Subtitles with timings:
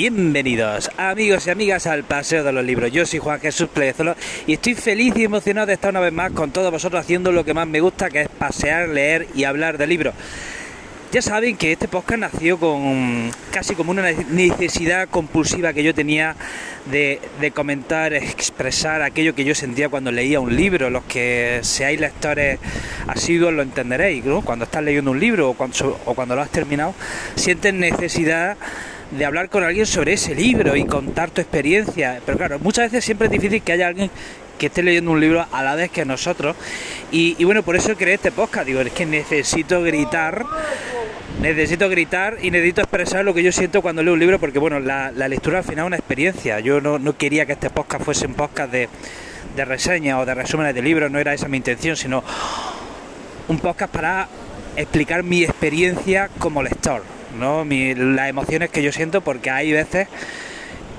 [0.00, 2.90] Bienvenidos amigos y amigas al Paseo de los Libros.
[2.90, 6.32] Yo soy Juan Jesús Plezolo y estoy feliz y emocionado de estar una vez más
[6.32, 9.76] con todos vosotros haciendo lo que más me gusta, que es pasear, leer y hablar
[9.76, 10.14] de libros.
[11.12, 16.34] Ya saben que este podcast nació con casi como una necesidad compulsiva que yo tenía
[16.90, 17.20] de,
[17.54, 20.88] comentar, expresar aquello que yo sentía cuando leía un libro.
[20.88, 22.58] Los que seáis lectores
[23.06, 24.24] asiduos lo entenderéis.
[24.44, 26.94] Cuando estás leyendo un libro o cuando, o cuando lo has terminado,
[27.34, 28.56] sientes necesidad
[29.10, 32.20] de hablar con alguien sobre ese libro y contar tu experiencia.
[32.24, 34.10] Pero claro, muchas veces siempre es difícil que haya alguien
[34.58, 36.54] que esté leyendo un libro a la vez que nosotros.
[37.10, 38.66] Y, bueno, por eso creé este podcast.
[38.66, 40.44] Digo, es que necesito gritar,
[41.40, 44.78] necesito gritar y necesito expresar lo que yo siento cuando leo un libro, porque bueno,
[44.78, 46.60] la, lectura al final es una experiencia.
[46.60, 48.88] Yo no, quería que este podcast fuese un podcast de,
[49.56, 52.22] de reseñas o de resúmenes de libros, no era esa mi intención, sino
[53.48, 54.28] un podcast para
[54.76, 57.02] explicar mi experiencia como lector
[57.38, 57.64] ¿no?
[57.64, 60.08] las emociones que yo siento porque hay veces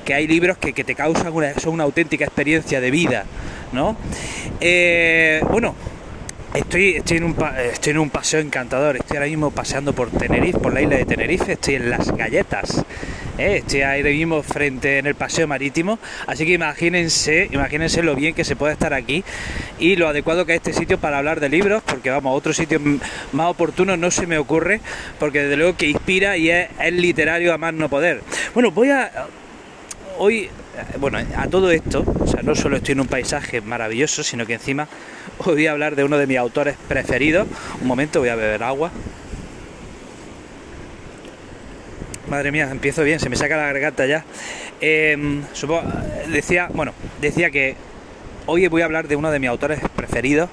[0.05, 3.26] que hay libros que, te causan una, son una auténtica experiencia de vida,
[3.71, 3.96] ¿no?
[4.60, 5.76] Eh, bueno,
[6.54, 7.35] Estoy, estoy, en un,
[7.71, 11.05] estoy en un paseo encantador, estoy ahora mismo paseando por Tenerife, por la isla de
[11.05, 12.84] Tenerife, estoy en Las Galletas,
[13.42, 13.58] ¿eh?
[13.58, 18.44] estoy ahora mismo frente en el paseo marítimo, así que imagínense, imagínense lo bien que
[18.44, 19.24] se puede estar aquí
[19.80, 22.80] y lo adecuado que es este sitio para hablar de libros, porque vamos, otro sitio
[23.32, 24.82] más oportuno no se me ocurre,
[25.20, 28.22] porque desde luego que inspira y es, es literario a más no poder.
[28.54, 29.12] Bueno, voy a...
[30.18, 30.50] Hoy
[31.00, 34.54] bueno, a todo esto, o sea, no solo estoy en un paisaje maravilloso, sino que
[34.54, 34.88] encima
[35.38, 37.48] os voy a hablar de uno de mis autores preferidos.
[37.82, 38.92] Un momento, voy a beber agua.
[42.32, 44.24] Madre mía, empiezo bien, se me saca la garganta ya.
[44.79, 45.41] Em,
[46.29, 47.76] decía, bueno, decía que
[48.46, 50.49] hoy voy a hablar de uno de mis autores preferidos,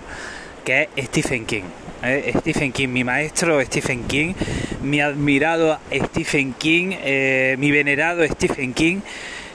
[0.64, 1.62] que es Stephen King.
[2.02, 2.34] ¿eh?
[2.40, 4.34] Stephen King, mi maestro Stephen King,
[4.82, 8.98] mi admirado Stephen King, eh, mi venerado Stephen King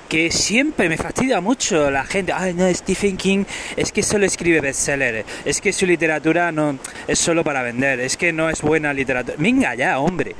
[0.07, 2.31] que siempre me fastidia mucho la gente.
[2.31, 3.43] Ay, no, Stephen King
[3.75, 8.15] es que solo escribe bestsellers, es que su literatura no es solo para vender, es
[8.15, 9.35] que no es buena literatura.
[9.39, 10.35] Venga ya, hombre.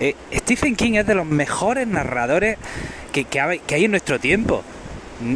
[0.00, 2.56] Eh, Stephen King es de los mejores narradores
[3.12, 4.62] que, hay en nuestro tiempo.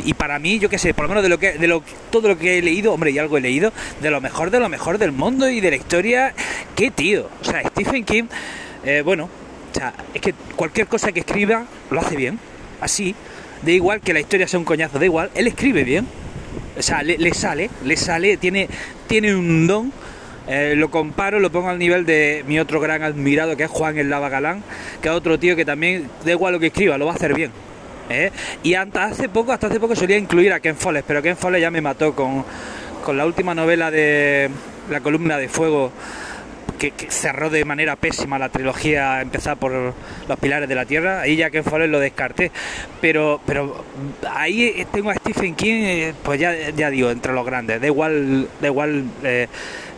[0.04, 2.28] Y para mí, yo qué sé, por lo menos de lo que de lo, todo
[2.28, 4.98] lo que he leído, hombre, y algo he leído, de lo mejor de lo mejor
[4.98, 6.34] del mundo y de la historia,
[6.76, 7.28] qué tío.
[7.40, 8.24] O sea, Stephen King,
[8.84, 12.38] eh, bueno, o sea, es que cualquier cosa que escriba lo hace bien,
[12.80, 13.16] así
[13.62, 16.06] da igual que la historia sea un coñazo, da igual, él escribe bien,
[16.78, 18.68] o sea, le, sale, le sale, tiene,
[19.06, 19.92] tiene un don.
[20.48, 23.96] Eh, lo comparo, lo pongo al nivel de mi otro gran admirado que es Juan
[23.98, 24.62] el Lava Galán,
[25.00, 27.34] que es otro tío que también, da igual lo que escriba, lo va a hacer
[27.34, 27.52] bien.
[28.10, 28.30] ¿eh?
[28.62, 31.62] Y hasta hace poco, hasta hace poco solía incluir a Ken Follett, pero Ken Follett
[31.62, 32.44] ya me mató con,
[33.04, 34.50] con la última novela de
[34.90, 35.92] la columna de fuego
[36.90, 41.36] que, cerró de manera pésima la trilogía empezar por los pilares de la tierra ahí
[41.36, 42.50] ya que Follett lo descarté
[43.00, 43.84] pero pero
[44.28, 48.48] ahí tengo a Stephen King eh, pues ya, ya digo entre los grandes da igual
[48.60, 49.46] da igual eh,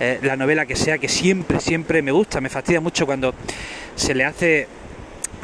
[0.00, 3.34] eh, la novela que sea que siempre siempre me gusta me fastidia mucho cuando
[3.96, 4.66] se le hace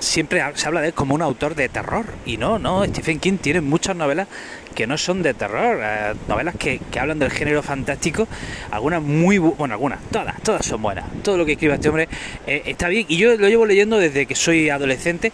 [0.01, 2.07] siempre se habla de él como un autor de terror.
[2.27, 4.29] Y no, no, Stephen King tiene muchas novelas
[4.75, 8.29] que no son de terror, eh, novelas que, hablan del género fantástico,
[8.71, 11.05] algunas muy bueno, algunas, todas, todas son buenas.
[11.23, 12.09] Todo lo que escribe este hombre
[12.47, 13.07] eh, está bien.
[13.09, 15.33] Y yo lo llevo leyendo desde que soy adolescente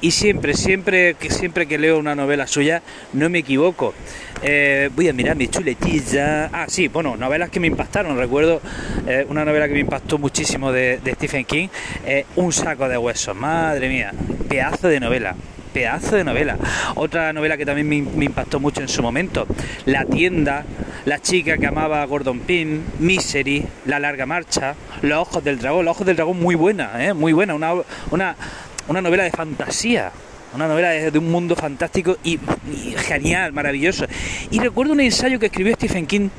[0.00, 3.94] y siempre, siempre, que siempre que leo una novela suya, no me equivoco.
[4.42, 6.46] Eh, voy a mirar mi chuletilla.
[6.52, 8.16] Ah, sí, bueno, novelas que me impactaron.
[8.16, 8.60] Recuerdo
[9.28, 11.68] una novela que me impactó muchísimo de Stephen King,
[12.36, 13.34] Un saco de huesos.
[13.34, 14.07] Madre mía,
[14.48, 15.34] pedazo de novela
[15.68, 16.56] pedazo de novela.
[16.96, 19.46] Otra novela que también me, impactó mucho en su momento,
[19.84, 20.64] La tienda,
[21.04, 25.84] La chica que amaba a Gordon Pym, Misery, La larga marcha, Los ojos del dragón,
[25.84, 27.14] Los ojos del dragón muy buena, ¿eh?
[27.14, 27.74] muy buena, una,
[28.10, 28.36] una,
[28.88, 30.10] una novela de fantasía.
[30.54, 32.40] Una novela de, un mundo fantástico y,
[32.96, 34.06] genial, maravilloso.
[34.50, 36.30] Y recuerdo un ensayo que escribió Stephen King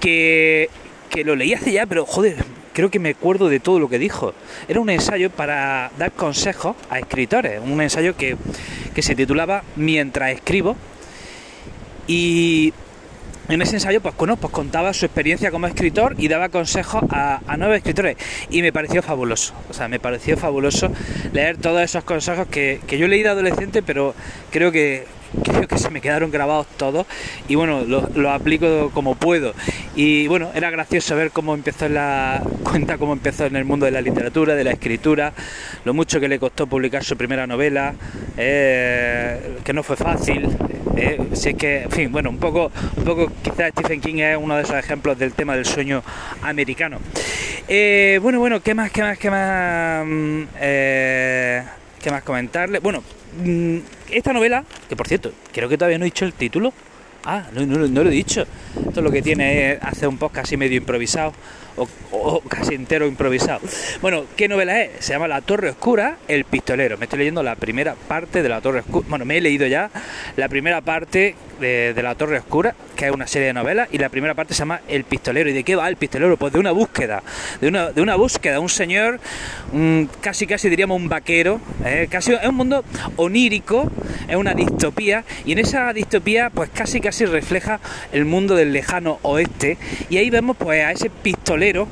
[0.00, 0.68] que,
[1.08, 3.98] que lo leí hace ya, pero joder, creo que me acuerdo de todo lo que
[3.98, 4.34] dijo.
[4.68, 8.36] Era un ensayo para dar consejos a escritores, un ensayo que,
[9.00, 10.76] se titulaba Mientras escribo.
[12.06, 12.74] Y
[13.48, 17.40] en ese ensayo, pues, bueno, pues contaba su experiencia como escritor y daba consejos a,
[17.46, 18.16] a, nuevos escritores.
[18.50, 19.54] Y me pareció fabuloso.
[19.70, 20.90] O sea, me pareció fabuloso
[21.32, 24.14] leer todos esos consejos que, que yo leí de adolescente, pero
[24.50, 25.06] creo que,
[25.44, 27.06] creo que se me quedaron grabados todos
[27.48, 29.54] y bueno, lo, aplico como puedo.
[29.96, 33.86] Y bueno, era gracioso ver cómo empezó en la cuenta, cómo empezó en el mundo
[33.86, 35.32] de la literatura, de la escritura,
[35.84, 37.94] lo mucho que le costó publicar su primera novela,
[38.36, 40.48] eh, que no fue fácil.
[40.96, 44.36] Eh, si es que, en fin, bueno, un poco, un poco quizás Stephen King es
[44.36, 46.02] uno de esos ejemplos del tema del sueño
[46.42, 46.98] americano.
[47.66, 50.06] Eh, bueno, bueno, ¿qué más, qué más, qué más?
[50.06, 50.42] Mm,
[52.00, 52.78] ¿Qué más comentarle?
[52.78, 53.02] Bueno,
[53.44, 53.78] mm,
[54.10, 56.72] esta novela, que por cierto, creo que todavía no he dicho el título.
[57.24, 58.46] Ah, no, lo he dicho.
[58.76, 61.32] Esto es lo que tiene es hacer un podcast así medio improvisado
[62.12, 63.60] o, casi entero improvisado.
[64.00, 65.04] Bueno, ¿qué novela es?
[65.04, 66.98] Se llama La Torre Oscura, El Pistolero.
[66.98, 69.06] Me estoy leyendo la primera parte de La Torre Oscura.
[69.08, 69.90] Bueno, me he leído ya
[70.36, 74.08] la primera parte de, La Torre Oscura, que es una serie de novelas, y la
[74.08, 75.50] primera parte se llama El Pistolero.
[75.50, 76.36] ¿Y de qué va el pistolero?
[76.36, 77.22] Pues de una búsqueda,
[77.60, 79.20] de una, de una búsqueda, un señor,
[80.20, 82.08] casi casi diríamos un vaquero, ¿eh?
[82.10, 82.84] casi es un mundo
[83.16, 83.90] onírico,
[84.28, 87.80] es una distopía, y en esa distopía pues casi casi refleja
[88.12, 89.78] el mundo del lejano oeste,
[90.08, 91.88] y ahí vemos pues a ese pistolero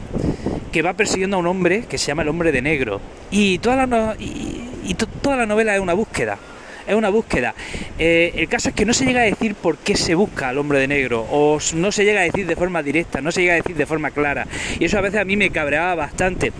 [0.72, 3.00] que va persiguiendo a un hombre que se llama el hombre de negro.
[3.30, 6.38] Y toda la, y, toda la novela es una búsqueda.
[6.86, 7.54] Es una búsqueda.
[7.98, 10.56] Eh, el caso es que no se llega a decir por qué se busca al
[10.56, 13.52] hombre de negro, o no se llega a decir de forma directa, no se llega
[13.52, 14.46] a decir de forma clara.
[14.78, 16.52] Y eso a veces a mí me cabreaba bastante.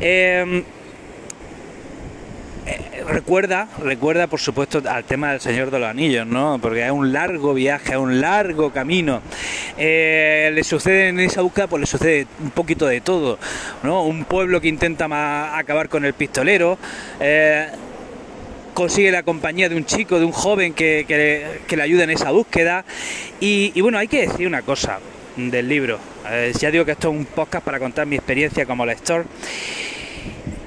[0.00, 0.62] Eh,
[3.06, 6.58] recuerda, recuerda por supuesto al tema del Señor de los Anillos, ¿no?
[6.60, 9.22] Porque es un largo viaje, es un largo camino.
[9.78, 13.38] Eh, le sucede en esa búsqueda, pues le sucede un poquito de todo,
[13.82, 14.04] ¿no?
[14.04, 16.78] Un pueblo que intenta acabar con el pistolero.
[17.20, 17.68] Eh,
[18.74, 22.30] consigue la compañía de un chico, de un joven que, que, le ayuda en esa
[22.30, 22.84] búsqueda.
[23.40, 24.98] Y, bueno, hay que decir una cosa
[25.36, 25.98] del libro.
[26.58, 29.24] ya digo que esto es un podcast para contar mi experiencia como lector.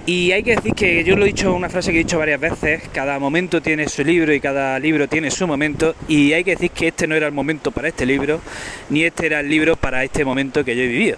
[0.09, 2.39] Y hay que decir que yo lo he dicho, una frase que he dicho varias
[2.39, 6.55] veces, cada momento tiene su libro y cada libro tiene su momento, y hay que
[6.55, 8.41] decir que este no era el momento para este libro,
[8.89, 11.17] ni este era el libro para este momento que yo he vivido.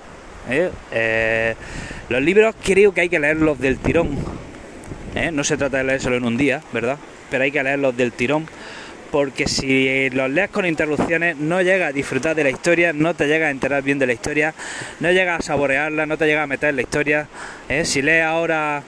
[0.50, 0.70] ¿eh?
[0.92, 1.56] Eh,
[2.10, 4.10] los libros creo que hay que leerlos del tirón,
[5.16, 5.32] ¿eh?
[5.32, 6.98] no se trata de leérselo en un día, ¿verdad?
[7.30, 8.46] Pero hay que leerlos del tirón
[9.12, 13.28] porque si los lees con interrupciones no llega a disfrutar de la historia, no te
[13.28, 14.54] llega a enterar bien de la historia,
[15.00, 17.28] no llega a saborearla, no te llega a meter en la historia.
[17.68, 17.84] ¿eh?
[17.86, 18.84] Si lees ahora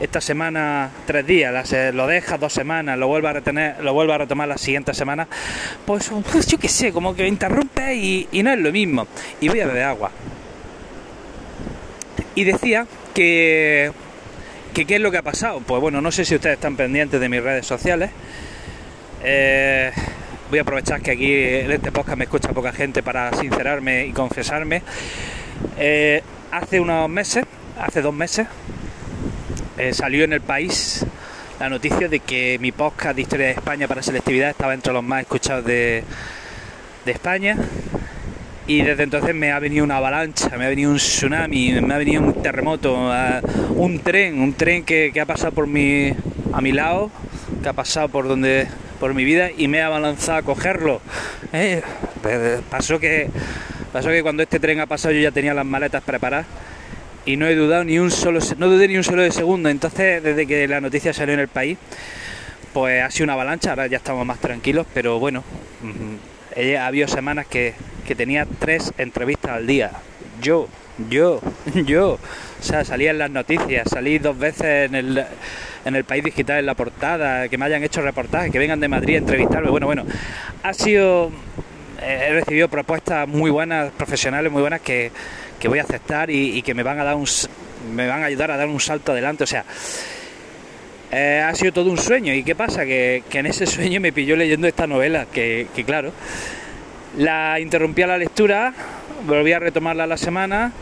[0.00, 4.18] esta semana tres días, lo dejas dos semanas, lo vuelves a retener, lo vuelves a
[4.18, 5.26] retomar la siguiente semana,
[5.84, 6.10] pues,
[6.46, 9.06] yo qué sé, como que interrumpe y, y no es lo mismo.
[9.40, 10.10] Y voy a beber agua.
[12.36, 13.92] Y decía que,
[14.72, 15.60] que qué es lo que ha pasado.
[15.60, 18.10] Pues bueno, no sé si ustedes están pendientes de mis redes sociales.
[19.26, 19.90] Eh,
[20.50, 24.12] voy a aprovechar que aquí en este podcast me escucha poca gente para sincerarme y
[24.12, 24.82] confesarme.
[25.78, 27.46] Eh, hace unos meses,
[27.80, 28.46] hace dos meses,
[29.78, 31.06] eh, salió en el país
[31.58, 35.02] la noticia de que mi podcast de Historia de España para selectividad estaba entre los
[35.02, 36.04] más escuchados de,
[37.06, 37.56] España.
[38.66, 41.98] Y desde entonces me ha venido una avalancha, me ha venido un tsunami, me ha
[41.98, 43.10] venido un terremoto,
[43.70, 46.14] un tren, un tren que, que ha pasado por mi,
[46.52, 47.10] a mi lado,
[47.62, 48.66] que ha pasado por donde
[49.04, 51.02] por mi vida y me he abalanzado a cogerlo.
[51.52, 51.82] Eh,
[52.70, 53.28] pasó, que,
[53.92, 56.46] pasó que cuando este tren ha pasado yo ya tenía las maletas preparadas
[57.26, 59.68] y no he dudado ni un solo no dudé ni un solo de segundo.
[59.68, 61.76] Entonces desde que la noticia salió en el país
[62.72, 63.68] pues ha sido una avalancha.
[63.68, 65.44] Ahora ya estamos más tranquilos pero bueno
[66.56, 67.74] ha habido semanas que,
[68.06, 69.90] que tenía tres entrevistas al día.
[70.40, 70.66] Yo
[71.10, 71.42] yo
[71.84, 72.12] yo.
[72.12, 72.18] O
[72.62, 75.26] sea salía en las noticias salí dos veces en el
[75.84, 78.88] en el país digital en la portada, que me hayan hecho reportajes, que vengan de
[78.88, 79.70] Madrid a entrevistarme.
[79.70, 80.04] Bueno, bueno,
[80.62, 81.30] ha sido.
[82.02, 85.10] Eh, he recibido propuestas muy buenas, profesionales muy buenas que,
[85.66, 87.26] voy a aceptar y, que me van a dar un,
[87.94, 89.44] me van a ayudar a dar un salto adelante.
[89.44, 89.64] O sea,
[91.10, 92.34] eh, ha sido todo un sueño.
[92.34, 92.84] ¿Y qué pasa?
[92.84, 96.12] Que, en ese sueño me pilló leyendo esta novela, que, que claro,
[97.16, 98.74] la interrumpí a la lectura,
[99.26, 100.72] volví a retomarla a la semana,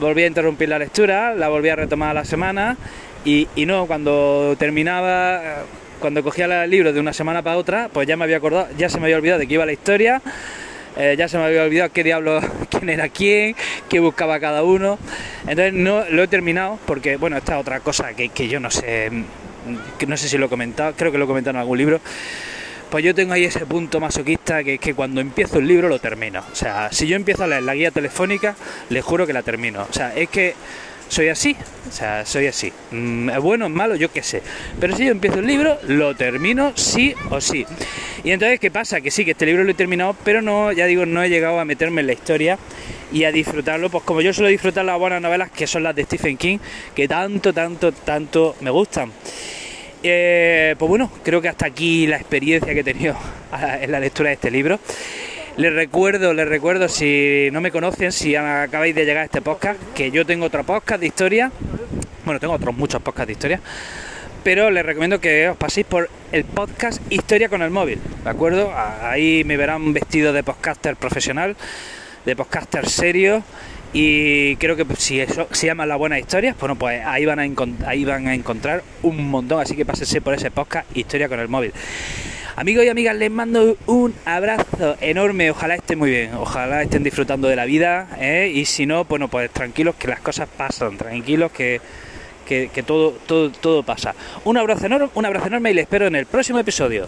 [0.00, 2.76] volví a interrumpir la lectura, la volví a retomar a la semana
[3.24, 5.64] y, no, cuando terminaba,
[6.00, 8.88] cuando cogía el libro de una semana para otra, pues ya me había acordado, ya
[8.88, 10.22] se me había olvidado de que iba la historia,
[10.96, 13.54] eh, ya se me había olvidado qué diablo, quién era quién,
[13.88, 14.98] qué buscaba cada uno.
[15.42, 18.70] Entonces no lo he terminado porque, bueno, esta es otra cosa que, que yo no
[18.70, 19.10] sé,
[19.98, 22.00] que no sé si lo he comentado, creo que lo he comentado en algún libro.
[22.90, 25.98] Pues yo tengo ahí ese punto masoquista que es que cuando empiezo el libro lo
[25.98, 26.42] termino.
[26.50, 28.56] O sea, si yo empiezo a leer la guía telefónica,
[28.88, 29.86] le juro que la termino.
[29.88, 30.54] O sea, es que
[31.08, 31.56] soy así,
[31.88, 32.72] o sea, soy así.
[32.90, 33.96] Mm, ¿Es bueno, malo?
[33.96, 34.42] Yo qué sé.
[34.80, 37.66] Pero si yo empiezo el libro, lo termino sí o sí.
[38.24, 39.00] Y entonces, ¿qué pasa?
[39.00, 41.58] Que sí, que este libro lo he terminado, pero no, ya digo, no he llegado
[41.60, 42.58] a meterme en la historia
[43.12, 46.04] y a disfrutarlo, pues como yo suelo disfrutar las buenas novelas, que son las de
[46.04, 46.58] Stephen King,
[46.94, 49.12] que tanto, tanto, tanto me gustan.
[50.02, 53.16] Eh, pues bueno, creo que hasta aquí la experiencia que he tenido
[53.80, 54.78] en la lectura de este libro.
[55.58, 59.76] Les recuerdo, les recuerdo, si no me conocen, si acabáis de llegar a este podcast,
[59.92, 61.50] que yo tengo otro podcast de historia.
[62.24, 63.60] Bueno, tengo otros muchos podcasts de historia.
[64.44, 68.72] Pero les recomiendo que os paséis por el podcast Historia con el móvil, ¿de acuerdo?
[69.02, 71.56] Ahí me verán vestido de podcaster profesional,
[72.24, 73.42] de podcaster serio
[73.92, 77.88] Y creo que si eso se llama las buenas historias, bueno, pues ahí van, a
[77.88, 79.60] ahí van a encontrar un montón.
[79.60, 81.72] Así que pásense por ese podcast Historia con el móvil.
[82.58, 85.48] Amigos y amigas, les mando un abrazo enorme.
[85.52, 88.08] Ojalá estén muy bien, ojalá estén disfrutando de la vida.
[88.18, 88.50] ¿eh?
[88.52, 91.80] Y si no, bueno, pues tranquilos que las cosas pasan, tranquilos que,
[92.44, 94.12] que, todo, todo, todo pasa.
[94.44, 97.06] Un abrazo enorme, un abrazo enorme y les espero en el próximo episodio.